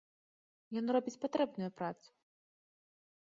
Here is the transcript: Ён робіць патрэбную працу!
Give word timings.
Ён 0.81 0.85
робіць 0.95 1.19
патрэбную 1.25 1.69
працу! 1.81 2.09